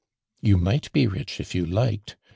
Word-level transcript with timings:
"You 0.41 0.57
might 0.57 0.91
be 0.93 1.05
rich 1.05 1.39
if 1.39 1.53
you 1.53 1.63
liked. 1.63 2.17